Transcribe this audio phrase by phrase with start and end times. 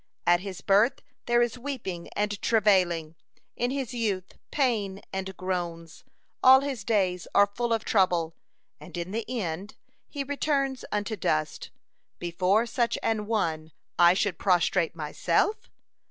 [0.25, 3.13] At his birth there is weeping and travailing,
[3.55, 6.03] in his youth pain and groans,
[6.41, 8.35] all his days are 'full of trouble,'
[8.79, 9.75] and in the end
[10.09, 11.69] he returns unto dust.
[12.17, 15.69] Before such an one I should prostrate myself?